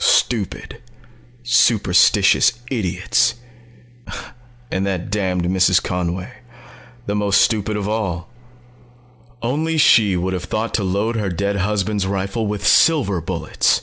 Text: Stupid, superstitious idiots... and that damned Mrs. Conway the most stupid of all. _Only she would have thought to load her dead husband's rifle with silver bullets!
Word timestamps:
Stupid, 0.00 0.80
superstitious 1.42 2.52
idiots... 2.70 3.34
and 4.70 4.86
that 4.86 5.10
damned 5.10 5.46
Mrs. 5.46 5.82
Conway 5.82 6.34
the 7.06 7.16
most 7.16 7.40
stupid 7.40 7.76
of 7.76 7.88
all. 7.88 8.28
_Only 9.42 9.76
she 9.80 10.16
would 10.16 10.34
have 10.34 10.44
thought 10.44 10.72
to 10.74 10.84
load 10.84 11.16
her 11.16 11.30
dead 11.30 11.56
husband's 11.56 12.06
rifle 12.06 12.46
with 12.46 12.64
silver 12.64 13.20
bullets! 13.20 13.82